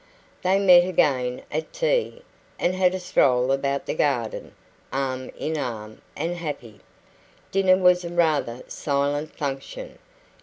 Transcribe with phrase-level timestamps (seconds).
[0.41, 2.23] They met again at tea,
[2.57, 4.55] and had a stroll about the garden,
[4.91, 6.79] arm in arm and happy.
[7.51, 9.99] Dinner was a rather silent function.